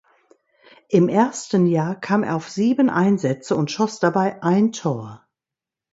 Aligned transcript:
Im 0.89 1.09
ersten 1.09 1.67
Jahr 1.67 1.93
kam 1.95 2.23
er 2.23 2.35
auf 2.35 2.49
sieben 2.49 2.89
Einsätze 2.89 3.55
und 3.55 3.69
schoss 3.69 3.99
dabei 3.99 4.41
ein 4.41 4.71
Tor. 4.71 5.23